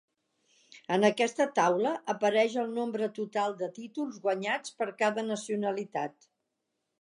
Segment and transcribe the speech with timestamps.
[0.93, 6.29] En aquesta taula apareix el nombre total de títols guanyats per cada nacionalitat.